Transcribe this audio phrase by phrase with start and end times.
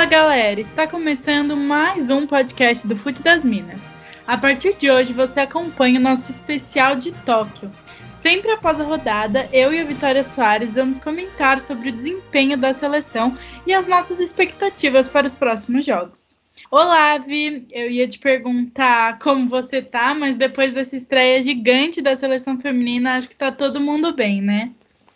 [0.00, 3.82] Fala galera, está começando mais um podcast do Fute das Minas.
[4.26, 7.70] A partir de hoje você acompanha o nosso especial de Tóquio.
[8.18, 12.72] Sempre após a rodada, eu e a Vitória Soares vamos comentar sobre o desempenho da
[12.72, 13.36] seleção
[13.66, 16.38] e as nossas expectativas para os próximos jogos.
[16.70, 22.16] Olá, Vi, eu ia te perguntar como você tá, mas depois dessa estreia gigante da
[22.16, 24.70] seleção feminina, acho que tá todo mundo bem, né?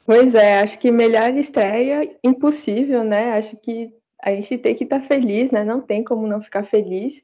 [0.05, 3.39] Pois é, acho que melhor estreia impossível, né?
[3.39, 3.89] Acho que
[4.25, 5.63] a gente tem que estar tá feliz, né?
[5.63, 7.23] Não tem como não ficar feliz,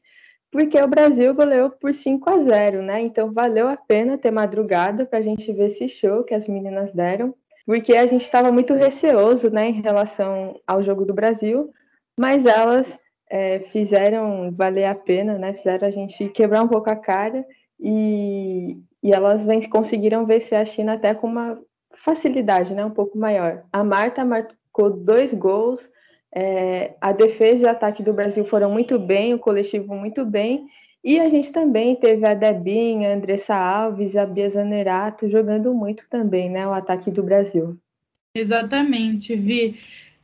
[0.52, 3.00] porque o Brasil goleou por 5 a 0, né?
[3.00, 6.92] Então valeu a pena ter madrugada para a gente ver esse show que as meninas
[6.92, 11.70] deram, porque a gente estava muito receoso, né, em relação ao jogo do Brasil,
[12.18, 12.98] mas elas
[13.30, 15.54] é, fizeram valer a pena, né?
[15.54, 17.46] Fizeram a gente quebrar um pouco a cara
[17.78, 21.58] e, e elas vem, conseguiram vencer a China até com uma
[22.04, 22.84] facilidade, né?
[22.84, 23.62] Um pouco maior.
[23.72, 25.88] A Marta marcou dois gols
[26.34, 30.66] é, a defesa e o ataque do Brasil foram muito bem, o coletivo muito bem,
[31.02, 36.04] e a gente também teve a Debinha, a Andressa Alves, a Bia Zanerato jogando muito
[36.10, 37.76] também, né, o ataque do Brasil.
[38.34, 39.76] Exatamente, Vi.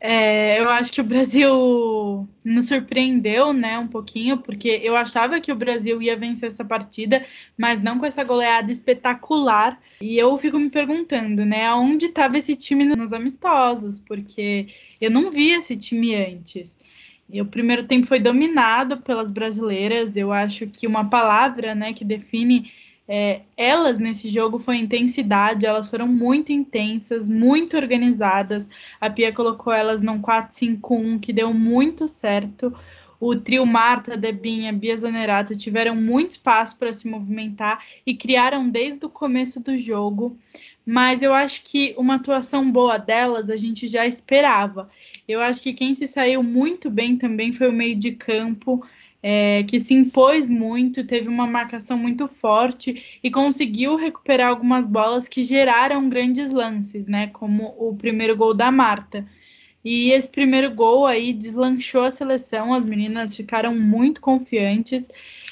[0.09, 5.51] É, eu acho que o Brasil nos surpreendeu, né, um pouquinho, porque eu achava que
[5.51, 7.27] o Brasil ia vencer essa partida,
[7.59, 9.81] mas não com essa goleada espetacular.
[10.01, 14.69] E eu fico me perguntando, né, aonde estava esse time nos amistosos, porque
[15.01, 16.79] eu não vi esse time antes.
[17.29, 20.17] E o primeiro tempo foi dominado pelas brasileiras.
[20.17, 22.71] Eu acho que uma palavra, né, que define
[23.09, 28.69] é, elas nesse jogo foi intensidade, elas foram muito intensas, muito organizadas.
[29.01, 32.75] A Pia colocou elas num 4-5-1 que deu muito certo.
[33.19, 39.07] O trio Marta, Debinha, Bia Zanerato tiveram muito espaço para se movimentar e criaram desde
[39.07, 40.37] o começo do jogo.
[40.85, 44.89] Mas eu acho que uma atuação boa delas a gente já esperava.
[45.27, 48.87] Eu acho que quem se saiu muito bem também foi o meio de campo
[49.29, 55.27] é, que se impôs muito, teve uma marcação muito forte e conseguiu recuperar algumas bolas
[55.27, 57.27] que geraram grandes lances, né?
[57.27, 59.27] Como o primeiro gol da Marta.
[59.85, 65.09] E esse primeiro gol aí deslanchou a seleção, as meninas ficaram muito confiantes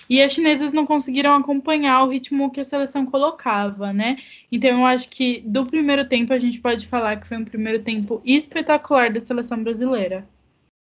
[0.08, 4.18] e as chinesas não conseguiram acompanhar o ritmo que a seleção colocava, né?
[4.52, 7.82] Então eu acho que do primeiro tempo a gente pode falar que foi um primeiro
[7.82, 10.24] tempo espetacular da seleção brasileira.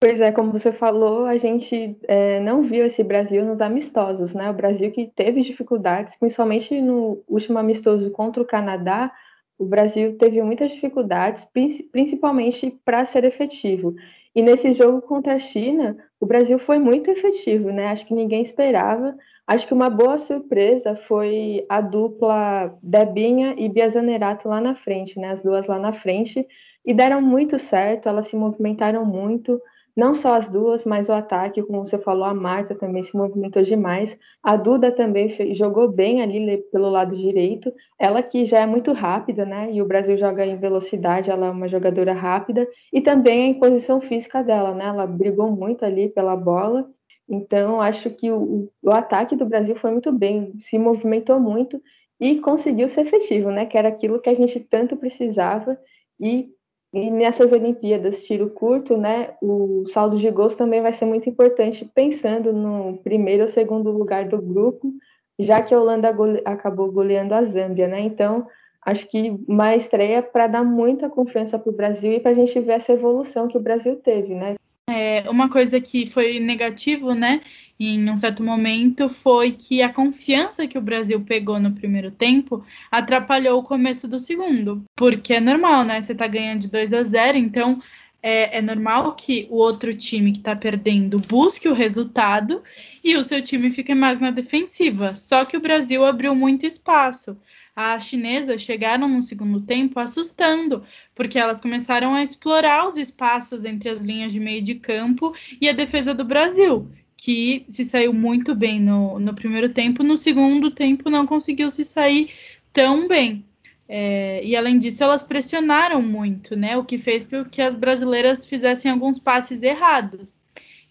[0.07, 4.51] Pois é, como você falou, a gente é, não viu esse Brasil nos amistosos, né?
[4.51, 9.11] O Brasil que teve dificuldades, principalmente no último amistoso contra o Canadá,
[9.57, 11.47] o Brasil teve muitas dificuldades,
[11.91, 13.95] principalmente para ser efetivo.
[14.35, 17.87] E nesse jogo contra a China, o Brasil foi muito efetivo, né?
[17.87, 19.17] Acho que ninguém esperava.
[19.47, 25.31] Acho que uma boa surpresa foi a dupla Debinha e Biazanerato lá na frente, né?
[25.31, 26.47] As duas lá na frente.
[26.85, 29.59] E deram muito certo, elas se movimentaram muito
[29.95, 33.63] não só as duas, mas o ataque, como você falou, a Marta também se movimentou
[33.63, 34.17] demais.
[34.43, 37.71] A Duda também fez, jogou bem ali pelo lado direito.
[37.97, 39.71] Ela que já é muito rápida, né?
[39.71, 42.67] E o Brasil joga em velocidade, ela é uma jogadora rápida.
[42.91, 44.85] E também a imposição física dela, né?
[44.85, 46.89] Ela brigou muito ali pela bola.
[47.27, 51.81] Então, acho que o, o ataque do Brasil foi muito bem, se movimentou muito
[52.19, 53.65] e conseguiu ser efetivo, né?
[53.65, 55.77] Que era aquilo que a gente tanto precisava.
[56.19, 56.49] E
[56.95, 61.89] e nessas Olimpíadas tiro curto, né, o saldo de gols também vai ser muito importante,
[61.93, 64.93] pensando no primeiro ou segundo lugar do grupo,
[65.37, 67.99] já que a Holanda gole acabou goleando a Zâmbia, né?
[67.99, 68.47] Então,
[68.81, 72.57] acho que uma estreia para dar muita confiança para o Brasil e para a gente
[72.61, 74.55] ver essa evolução que o Brasil teve, né?
[74.89, 77.41] É, uma coisa que foi negativo, né,
[77.79, 82.65] em um certo momento, foi que a confiança que o Brasil pegou no primeiro tempo
[82.91, 84.83] atrapalhou o começo do segundo.
[84.95, 86.01] Porque é normal, né?
[86.01, 87.81] Você tá ganhando de 2 a 0, então
[88.23, 92.63] é, é, normal que o outro time que está perdendo busque o resultado
[93.03, 95.15] e o seu time fique mais na defensiva.
[95.15, 97.37] Só que o Brasil abriu muito espaço
[97.75, 100.83] as chinesas chegaram no segundo tempo assustando,
[101.13, 105.67] porque elas começaram a explorar os espaços entre as linhas de meio de campo e
[105.67, 106.89] a defesa do Brasil,
[107.25, 111.83] que se saiu muito bem no, no primeiro tempo, no segundo tempo não conseguiu se
[111.83, 112.29] sair
[112.71, 113.43] tão bem.
[113.89, 116.77] É, e além disso, elas pressionaram muito, né?
[116.77, 120.39] O que fez com que as brasileiras fizessem alguns passes errados.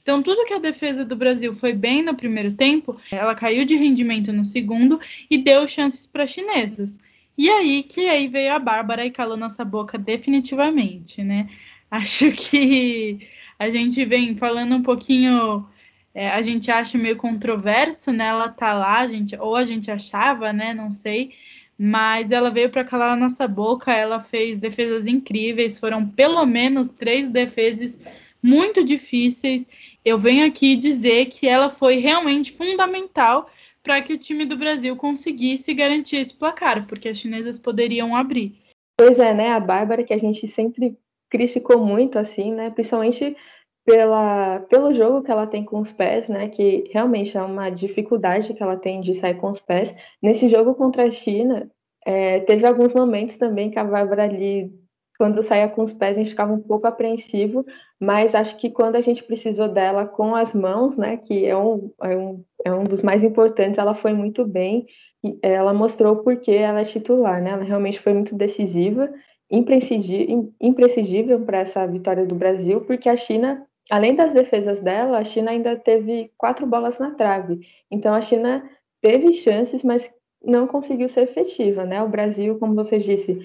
[0.02, 3.76] Então, tudo que a defesa do Brasil foi bem no primeiro tempo, ela caiu de
[3.76, 4.98] rendimento no segundo
[5.30, 6.98] e deu chances para chinesas.
[7.38, 11.48] E aí que aí veio a Bárbara e calou nossa boca definitivamente, né?
[11.88, 13.20] Acho que
[13.56, 15.64] a gente vem falando um pouquinho,
[16.14, 18.26] é, a gente acha meio controverso, né?
[18.28, 20.72] Ela tá lá, a gente, ou a gente achava, né?
[20.72, 21.32] Não sei.
[21.76, 26.88] Mas ela veio para calar a nossa boca, ela fez defesas incríveis, foram pelo menos
[26.88, 28.04] três defesas
[28.40, 29.68] muito difíceis.
[30.04, 33.50] Eu venho aqui dizer que ela foi realmente fundamental
[33.82, 38.54] para que o time do Brasil conseguisse garantir esse placar, porque as chinesas poderiam abrir.
[38.96, 39.50] Pois é, né?
[39.50, 40.96] A Bárbara, que a gente sempre
[41.28, 42.70] criticou muito, assim, né?
[42.70, 43.36] Principalmente
[43.84, 46.48] pela, pelo jogo que ela tem com os pés, né?
[46.48, 49.94] Que realmente é uma dificuldade que ela tem de sair com os pés.
[50.22, 51.70] Nesse jogo contra a China,
[52.04, 54.72] é, teve alguns momentos também que a Bárbara ali
[55.18, 57.64] quando saía com os pés a gente ficava um pouco apreensivo,
[58.00, 61.90] mas acho que quando a gente precisou dela com as mãos, né, que é um,
[62.02, 64.86] é um, é um dos mais importantes, ela foi muito bem,
[65.40, 69.10] ela mostrou porque ela é titular, né, ela realmente foi muito decisiva,
[69.50, 75.50] imprescindível para essa vitória do Brasil, porque a China, além das defesas dela, a China
[75.50, 77.60] ainda teve quatro bolas na trave,
[77.90, 78.68] então a China
[79.00, 80.10] teve chances, mas
[80.42, 83.38] não conseguiu ser efetiva, né, o Brasil, como você disse,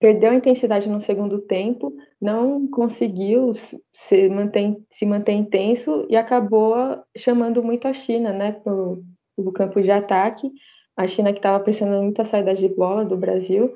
[0.00, 3.52] perdeu intensidade no segundo tempo, não conseguiu
[3.92, 6.74] se manter, se manter intenso e acabou
[7.16, 10.50] chamando muito a China né, para o campo de ataque.
[10.96, 13.72] A China que estava pressionando muito a saída de bola do Brasil.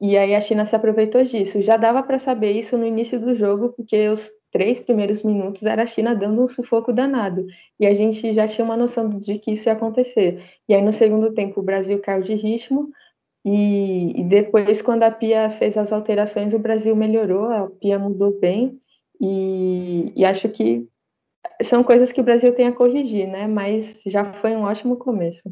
[0.00, 1.60] E aí a China se aproveitou disso.
[1.62, 5.82] Já dava para saber isso no início do jogo, porque os três primeiros minutos era
[5.82, 7.46] a China dando um sufoco danado.
[7.78, 10.42] E a gente já tinha uma noção de que isso ia acontecer.
[10.68, 12.90] E aí no segundo tempo o Brasil caiu de ritmo,
[13.44, 18.38] e, e, depois, quando a Pia fez as alterações, o Brasil melhorou, a Pia mudou
[18.38, 18.78] bem,
[19.20, 20.86] e, e, acho que
[21.62, 23.46] são coisas que o Brasil tem a corrigir, né?
[23.46, 25.42] Mas já foi um ótimo começo.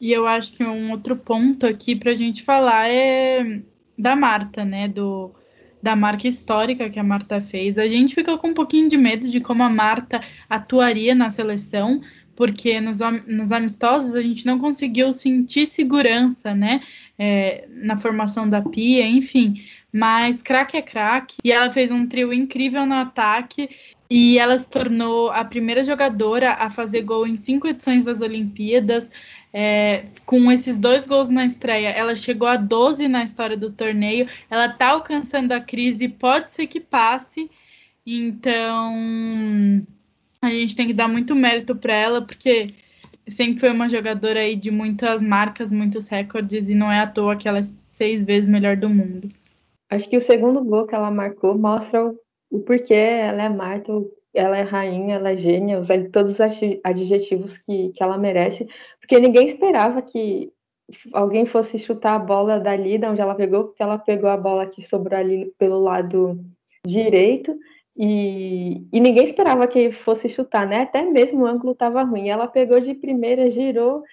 [0.00, 3.62] E eu acho que um outro ponto aqui para a gente falar é
[3.98, 4.88] da Marta, né?
[4.88, 5.34] Do,
[5.82, 7.78] da marca histórica que a Marta fez.
[7.78, 12.00] A gente fica com um pouquinho de medo de como a Marta atuaria na seleção,
[12.38, 16.80] porque nos, nos amistosos a gente não conseguiu sentir segurança, né,
[17.18, 19.54] é, na formação da Pia, enfim,
[19.92, 23.68] mas craque é craque, e ela fez um trio incrível no ataque,
[24.10, 29.10] e ela se tornou a primeira jogadora a fazer gol em cinco edições das Olimpíadas,
[29.52, 34.28] é, com esses dois gols na estreia, ela chegou a 12 na história do torneio,
[34.50, 37.50] ela está alcançando a crise, pode ser que passe,
[38.06, 38.94] então
[40.42, 42.74] a gente tem que dar muito mérito para ela, porque
[43.28, 47.36] sempre foi uma jogadora aí de muitas marcas, muitos recordes, e não é à toa
[47.36, 49.28] que ela é seis vezes melhor do mundo.
[49.90, 52.18] Acho que o segundo gol que ela marcou mostra o,
[52.50, 53.92] o porquê ela é Marta,
[54.34, 56.40] ela é rainha, ela é gênia, usar todos os
[56.84, 58.68] adjetivos que, que ela merece,
[59.00, 60.52] porque ninguém esperava que
[61.12, 64.66] alguém fosse chutar a bola dali, da onde ela pegou, porque ela pegou a bola
[64.66, 66.38] que sobrou ali pelo lado
[66.86, 67.54] direito,
[68.00, 70.82] e, e, ninguém esperava que fosse chutar, né?
[70.82, 72.28] Até mesmo o ângulo estava ruim.
[72.28, 74.04] Ela pegou de primeira, girou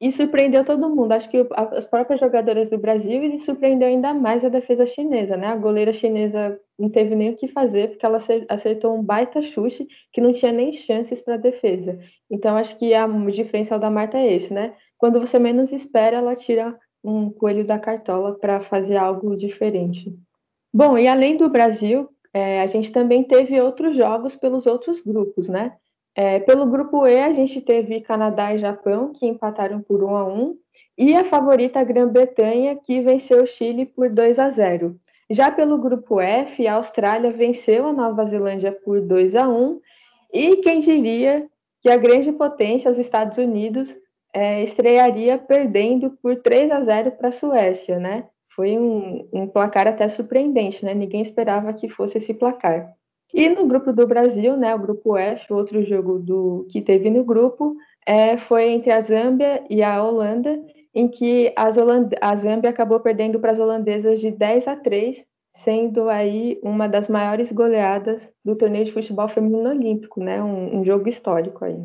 [0.00, 1.12] e surpreendeu todo mundo.
[1.12, 5.48] Acho que as próprias jogadoras do Brasil e surpreendeu ainda mais a defesa chinesa, né?
[5.48, 8.18] A goleira chinesa não teve nem o que fazer porque ela
[8.48, 11.98] acertou um baita chute que não tinha nem chances para a defesa.
[12.30, 14.74] Então acho que a diferencial da Marta é esse, né?
[14.98, 20.14] Quando você menos espera, ela tira um coelho da cartola para fazer algo diferente.
[20.72, 25.48] Bom, e além do Brasil, é, a gente também teve outros jogos pelos outros grupos,
[25.48, 25.76] né?
[26.14, 30.26] É, pelo grupo E, a gente teve Canadá e Japão, que empataram por 1 a
[30.26, 30.58] 1
[30.98, 34.98] e a favorita Grã-Bretanha, que venceu o Chile por 2 a 0.
[35.30, 39.80] Já pelo grupo F, a Austrália venceu a Nova Zelândia por 2 a 1
[40.32, 41.46] e quem diria
[41.82, 43.96] que a grande potência, os Estados Unidos,
[44.32, 48.24] é, estrearia perdendo por 3 a 0 para a Suécia, né?
[48.56, 50.94] foi um, um placar até surpreendente, né?
[50.94, 52.90] Ninguém esperava que fosse esse placar.
[53.34, 57.22] E no grupo do Brasil, né, o grupo F, outro jogo do que teve no
[57.22, 60.58] grupo, é, foi entre a Zâmbia e a Holanda,
[60.96, 61.70] em que a
[62.36, 65.22] Zâmbia acabou perdendo para as holandesas de 10 a 3,
[65.54, 70.84] sendo aí uma das maiores goleadas do torneio de futebol feminino olímpico, né, um, um
[70.86, 71.76] jogo histórico aí.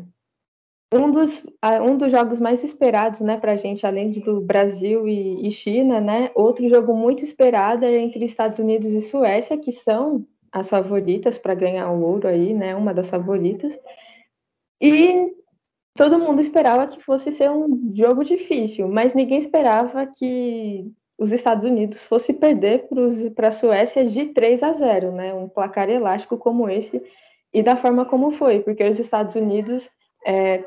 [0.94, 1.44] Um dos,
[1.90, 6.00] um dos jogos mais esperados, né, para a gente, além do Brasil e, e, China,
[6.00, 11.36] né, outro jogo muito esperado é entre Estados Unidos e Suécia, que são as favoritas
[11.36, 13.78] para ganhar o ouro aí, né, uma das favoritas.
[14.80, 15.34] E
[15.94, 21.64] todo mundo esperava que fosse ser um jogo difícil, mas ninguém esperava que os Estados
[21.64, 22.88] Unidos fosse perder
[23.34, 27.02] para a Suécia de 3 a 0, né, um placar elástico como esse
[27.52, 29.88] e da forma como foi, porque os Estados Unidos
[30.26, 30.64] é,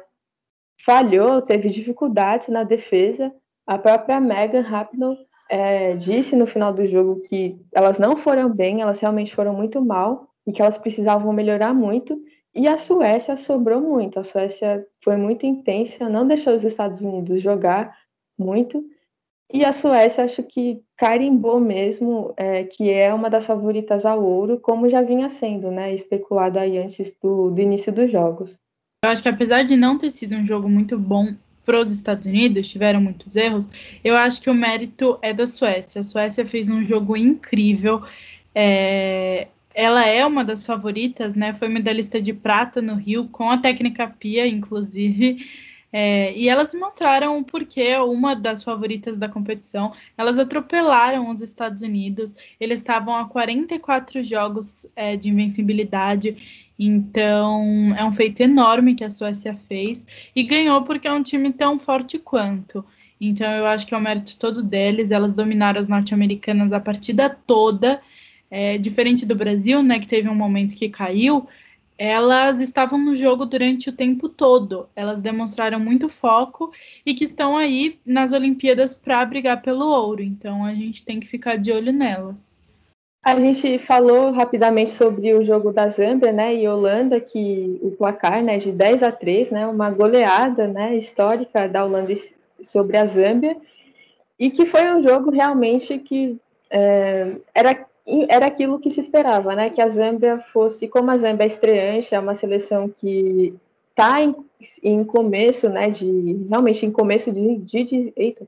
[0.85, 3.33] falhou, teve dificuldades na defesa.
[3.65, 5.17] A própria Megan Rapinoe
[5.49, 9.83] é, disse no final do jogo que elas não foram bem, elas realmente foram muito
[9.83, 12.21] mal e que elas precisavam melhorar muito.
[12.55, 14.17] E a Suécia sobrou muito.
[14.17, 17.97] A Suécia foi muito intensa, não deixou os Estados Unidos jogar
[18.37, 18.83] muito.
[19.53, 24.59] E a Suécia, acho que carimbou mesmo é, que é uma das favoritas ao ouro,
[24.59, 25.93] como já vinha sendo, né?
[25.93, 28.49] Especulado aí antes do, do início dos jogos.
[29.03, 31.35] Eu acho que apesar de não ter sido um jogo muito bom
[31.65, 33.69] para os Estados Unidos, tiveram muitos erros,
[34.03, 35.99] eu acho que o mérito é da Suécia.
[35.99, 38.01] A Suécia fez um jogo incrível.
[38.53, 41.53] É, ela é uma das favoritas, né?
[41.53, 45.45] Foi medalhista de prata no Rio, com a técnica Pia, inclusive.
[45.91, 49.93] É, e elas mostraram o porquê, uma das favoritas da competição.
[50.17, 52.35] Elas atropelaram os Estados Unidos.
[52.59, 56.65] Eles estavam a 44 jogos é, de invencibilidade.
[56.79, 60.05] Então, é um feito enorme que a Suécia fez.
[60.35, 62.83] E ganhou porque é um time tão forte quanto.
[63.19, 65.11] Então, eu acho que é o mérito todo deles.
[65.11, 68.01] Elas dominaram as norte-americanas a partida toda.
[68.49, 71.47] É, diferente do Brasil, né, que teve um momento que caiu,
[71.97, 74.89] elas estavam no jogo durante o tempo todo.
[74.95, 76.71] Elas demonstraram muito foco
[77.05, 80.21] e que estão aí nas Olimpíadas para brigar pelo ouro.
[80.21, 82.59] Então a gente tem que ficar de olho nelas.
[83.23, 88.43] A gente falou rapidamente sobre o jogo da Zâmbia, né, e Holanda, que o placar,
[88.43, 92.13] né, de 10 a 3, né, uma goleada, né, histórica da Holanda
[92.63, 93.57] sobre a Zâmbia,
[94.37, 96.37] e que foi um jogo realmente que
[96.69, 97.87] é, era
[98.29, 99.69] era aquilo que se esperava, né?
[99.69, 103.53] Que a Zâmbia fosse, como a Zâmbia é estreante, é uma seleção que
[103.89, 104.35] está em,
[104.83, 105.89] em, começo, né?
[105.89, 108.47] De realmente em começo de, de, de eita,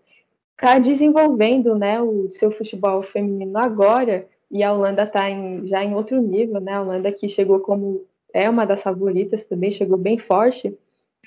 [0.58, 2.00] tá desenvolvendo, né?
[2.02, 5.22] O seu futebol feminino agora e a Holanda está
[5.66, 6.74] já em outro nível, né?
[6.74, 10.78] A Holanda que chegou como é uma das favoritas também, chegou bem forte,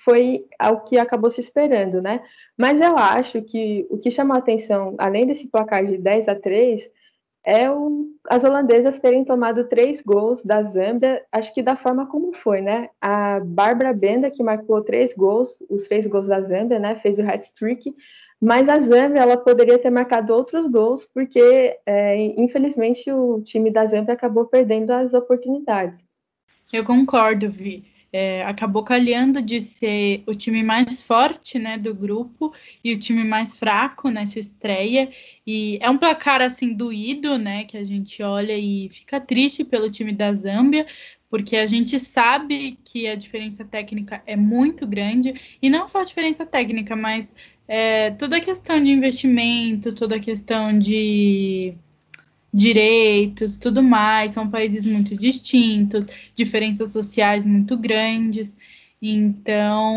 [0.04, 2.22] foi ao que acabou se esperando, né?
[2.56, 6.34] Mas eu acho que o que chamou a atenção, além desse placar de 10 a
[6.34, 6.88] 3,
[7.44, 12.32] é o, as holandesas terem tomado três gols da Zâmbia, acho que da forma como
[12.34, 12.88] foi, né?
[13.00, 16.96] A Bárbara Benda, que marcou três gols, os três gols da Zâmbia, né?
[16.96, 17.94] Fez o hat-trick,
[18.40, 23.86] mas a Zâmbia, ela poderia ter marcado outros gols, porque, é, infelizmente, o time da
[23.86, 26.02] Zâmbia acabou perdendo as oportunidades.
[26.72, 32.52] Eu concordo, Vi é, acabou calhando de ser o time mais forte né, do grupo
[32.82, 35.10] e o time mais fraco nessa estreia.
[35.46, 37.64] E é um placar assim doído, né?
[37.64, 40.86] Que a gente olha e fica triste pelo time da Zâmbia,
[41.28, 46.04] porque a gente sabe que a diferença técnica é muito grande, e não só a
[46.04, 47.32] diferença técnica, mas
[47.68, 51.74] é, toda a questão de investimento, toda a questão de
[52.52, 58.56] direitos, tudo mais, são países muito distintos, diferenças sociais muito grandes.
[59.00, 59.94] Então,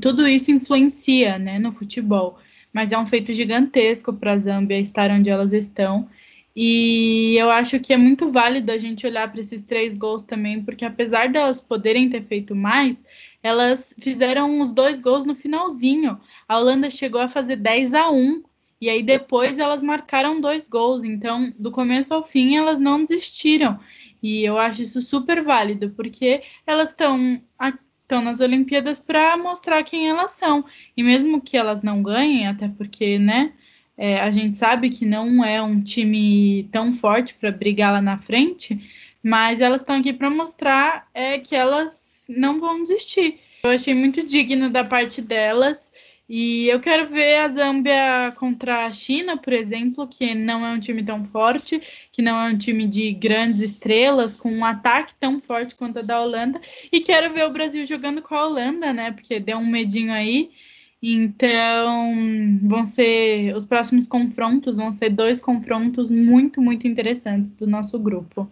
[0.00, 2.38] tudo isso influencia, né, no futebol.
[2.72, 6.08] Mas é um feito gigantesco para a Zâmbia estar onde elas estão.
[6.54, 10.62] E eu acho que é muito válido a gente olhar para esses três gols também,
[10.62, 13.04] porque apesar delas poderem ter feito mais,
[13.42, 16.18] elas fizeram os dois gols no finalzinho.
[16.48, 18.42] A Holanda chegou a fazer 10 a 1
[18.80, 21.04] e aí depois elas marcaram dois gols.
[21.04, 23.78] Então, do começo ao fim, elas não desistiram.
[24.22, 27.40] E eu acho isso super válido, porque elas estão
[28.06, 30.64] estão nas Olimpíadas para mostrar quem elas são.
[30.96, 33.52] E mesmo que elas não ganhem, até porque, né,
[33.96, 38.16] é, a gente sabe que não é um time tão forte para brigar lá na
[38.16, 38.80] frente,
[39.22, 43.40] mas elas estão aqui para mostrar é, que elas não vão desistir.
[43.64, 45.92] Eu achei muito digno da parte delas
[46.28, 50.80] e eu quero ver a Zâmbia contra a China, por exemplo, que não é um
[50.80, 51.80] time tão forte,
[52.10, 56.02] que não é um time de grandes estrelas, com um ataque tão forte quanto a
[56.02, 56.60] da Holanda.
[56.90, 59.12] E quero ver o Brasil jogando com a Holanda, né?
[59.12, 60.50] Porque deu um medinho aí.
[61.00, 62.12] Então,
[62.62, 68.50] vão ser os próximos confrontos, vão ser dois confrontos muito, muito interessantes do nosso grupo.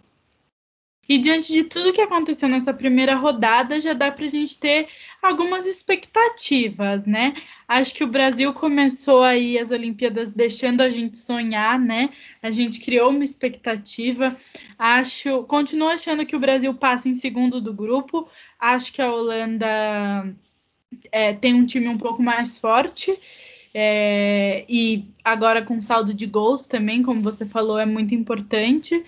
[1.07, 4.87] E diante de tudo que aconteceu nessa primeira rodada, já dá para a gente ter
[5.21, 7.35] algumas expectativas, né?
[7.67, 12.09] Acho que o Brasil começou aí as Olimpíadas deixando a gente sonhar, né?
[12.41, 14.35] A gente criou uma expectativa.
[14.79, 18.27] Acho, continuo achando que o Brasil passa em segundo do grupo.
[18.59, 20.35] Acho que a Holanda
[21.11, 23.15] é, tem um time um pouco mais forte.
[23.77, 29.03] É, e agora com saldo de gols também, como você falou, é muito importante.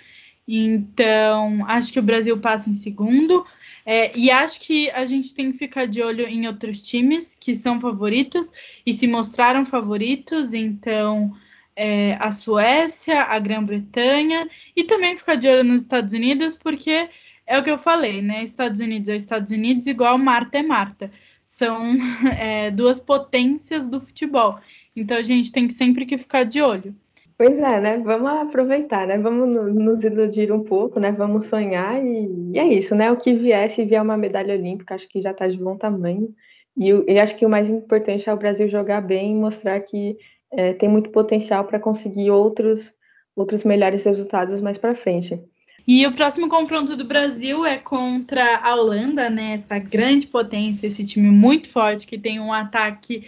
[0.48, 3.46] Então, acho que o Brasil passa em segundo.
[3.86, 7.56] É, e acho que a gente tem que ficar de olho em outros times que
[7.56, 8.51] são favoritos
[8.86, 10.54] e se mostraram favoritos.
[10.54, 11.34] Então,
[11.75, 17.10] é, a Suécia, a Grã-Bretanha e também ficar de olho nos Estados Unidos, porque
[17.46, 18.44] é o que eu falei, né?
[18.44, 21.12] Estados Unidos é Estados Unidos igual Marta é Marta.
[21.46, 21.96] São
[22.39, 24.60] é, duas potências do futebol.
[24.96, 26.96] Então, a gente tem sempre que ficar de olho.
[27.38, 28.00] Pois é, né?
[28.00, 29.17] Vamos aproveitar, né?
[29.20, 31.12] Vamos nos iludir um pouco, né?
[31.12, 33.12] Vamos sonhar e, e é isso, né?
[33.12, 36.34] O que vier, se vier uma medalha olímpica, acho que já está de bom tamanho.
[36.75, 40.17] E, e acho que o mais importante é o Brasil jogar bem e mostrar que
[40.51, 42.91] é, tem muito potencial para conseguir outros,
[43.36, 45.39] outros melhores resultados mais para frente.
[45.88, 49.53] E o próximo confronto do Brasil é contra a Holanda, né?
[49.53, 53.25] Essa grande potência, esse time muito forte que tem um ataque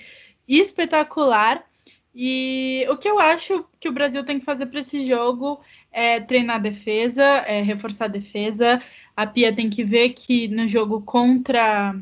[0.48, 1.64] espetacular.
[2.14, 5.62] E o que eu acho que o Brasil tem que fazer para esse jogo
[5.92, 8.82] é treinar a defesa, é reforçar a defesa.
[9.16, 11.96] A Pia tem que ver que no jogo contra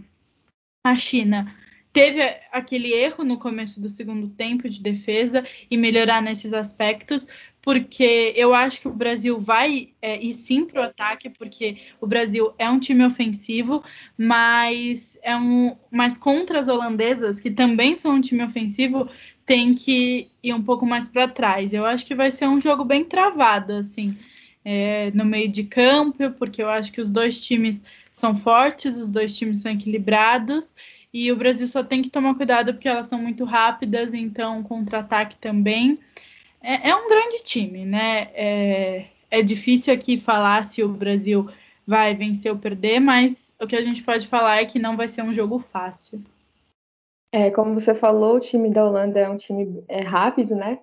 [0.86, 1.54] a China
[1.92, 2.22] teve
[2.52, 7.28] aquele erro no começo do segundo tempo de defesa e melhorar nesses aspectos,
[7.68, 12.08] porque eu acho que o Brasil vai é, ir sim para o ataque, porque o
[12.08, 13.84] Brasil é um time ofensivo,
[14.18, 19.10] mas é um, mas contra as holandesas, que também são um time ofensivo,
[19.46, 21.74] tem que ir um pouco mais para trás.
[21.74, 24.18] Eu acho que vai ser um jogo bem travado, assim,
[24.64, 27.84] é, no meio de campo, porque eu acho que os dois times
[28.14, 30.74] são fortes, os dois times são equilibrados
[31.14, 35.36] e o Brasil só tem que tomar cuidado porque elas são muito rápidas, então contra-ataque
[35.36, 36.00] também.
[36.68, 38.28] É, é, um grande time, né?
[38.34, 41.50] É, é difícil aqui falar se o Brasil
[41.86, 45.08] vai vencer ou perder, mas o que a gente pode falar é que não vai
[45.08, 46.22] ser um jogo fácil.
[47.32, 50.80] É, como você falou, o time da Holanda é um time é, rápido, né?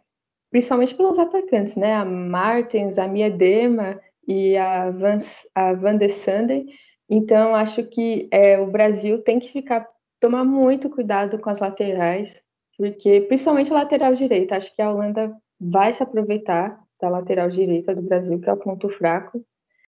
[0.51, 1.93] Principalmente pelos atacantes, né?
[1.93, 5.19] A Martens, a Mia Dema e a Van,
[5.55, 6.65] a Van de Sande.
[7.11, 9.87] Então, acho que é, o Brasil tem que ficar
[10.19, 12.41] tomar muito cuidado com as laterais,
[12.79, 15.37] porque principalmente a lateral direita, acho que a Holanda
[15.71, 19.45] vai se aproveitar da lateral direita do Brasil, que é o ponto fraco.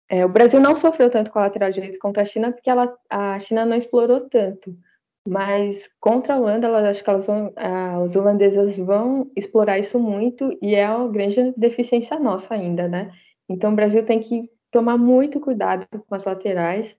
[0.08, 2.94] É, o Brasil não sofreu tanto com a lateral direita contra a China, porque ela,
[3.10, 4.74] a China não explorou tanto.
[5.28, 10.56] Mas contra a Holanda, ela, acho que elas vão, as holandesas vão explorar isso muito
[10.62, 13.10] e é uma grande deficiência nossa ainda, né?
[13.48, 16.96] Então o Brasil tem que tomar muito cuidado com as laterais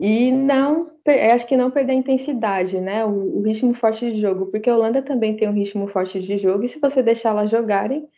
[0.00, 0.92] e não,
[1.34, 3.04] acho que não perder a intensidade, né?
[3.04, 6.38] O, o, ritmo forte de jogo, porque a Holanda também tem um ritmo forte de
[6.38, 8.08] jogo, e se você deixar elas jogarem,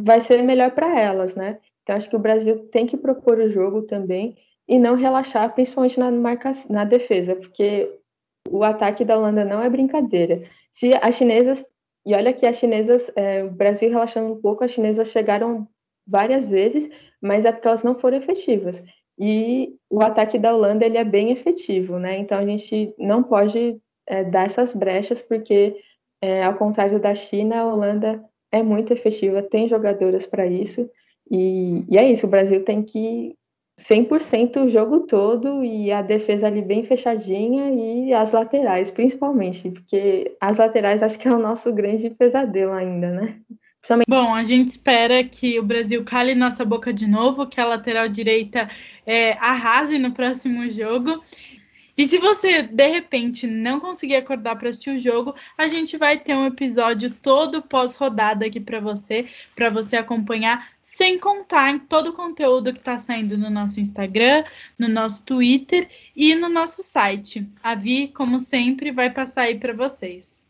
[0.00, 1.58] vai ser melhor para elas, né?
[1.82, 4.36] Então acho que o Brasil tem que propor o jogo também
[4.68, 7.98] e não relaxar, principalmente na, marca, na defesa, porque
[8.48, 10.42] o ataque da Holanda não é brincadeira.
[10.70, 11.64] Se as chinesas,
[12.06, 15.68] e olha que as chinesas, é, o Brasil relaxando um pouco, as chinesas chegaram
[16.06, 16.88] várias vezes,
[17.20, 18.82] mas é porque elas não foram efetivas.
[19.18, 22.18] E o ataque da Holanda ele é bem efetivo, né?
[22.18, 25.76] Então a gente não pode é, dar essas brechas, porque
[26.20, 30.88] é, ao contrário da China, a Holanda é muito efetiva, tem jogadoras para isso.
[31.30, 33.34] E, e, é isso, o Brasil tem que
[33.80, 40.36] 100% o jogo todo e a defesa ali bem fechadinha e as laterais, principalmente, porque
[40.40, 43.40] as laterais acho que é o nosso grande pesadelo ainda, né?
[44.06, 48.08] Bom, a gente espera que o Brasil cale nossa boca de novo, que a lateral
[48.08, 48.68] direita
[49.04, 51.20] é, arrase no próximo jogo.
[51.96, 56.18] E se você de repente não conseguir acordar para assistir o jogo, a gente vai
[56.18, 62.10] ter um episódio todo pós-rodada aqui para você, para você acompanhar, sem contar em todo
[62.10, 64.42] o conteúdo que está saindo no nosso Instagram,
[64.78, 67.46] no nosso Twitter e no nosso site.
[67.62, 70.42] A Vi, como sempre, vai passar aí para vocês.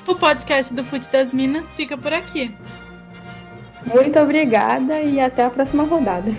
[0.06, 2.54] O podcast do Fute das Minas fica por aqui.
[3.86, 6.30] Muito obrigada e até a próxima rodada.